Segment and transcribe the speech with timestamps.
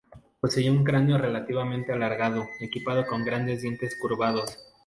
[0.39, 4.57] Poseía un cráneo relativamente alargado, equipado con grandes dientes curvados.